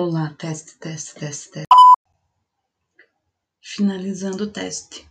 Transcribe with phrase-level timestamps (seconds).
[0.00, 1.66] Olá, teste, teste, teste, teste.
[3.60, 5.07] Finalizando o teste.